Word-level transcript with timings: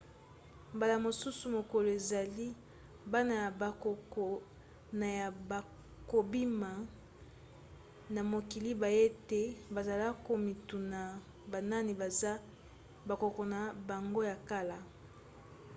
mbala 0.75 0.95
mosusu 1.05 1.43
mokolo 1.57 1.87
ezali 1.97 2.47
bana 3.11 3.33
ya 3.41 3.49
bakoko 3.61 4.25
na 4.99 5.07
yo 5.19 5.29
bakobima 5.49 6.71
na 8.13 8.21
mokili 8.31 8.71
bayebi 8.81 9.17
te 9.29 9.41
bazali 9.75 10.05
komituna 10.27 10.99
banani 11.51 11.91
baza 12.01 12.33
bakoko 13.09 13.41
na 13.53 13.59
bango 13.89 14.21
ya 14.29 14.35
kala? 14.49 14.77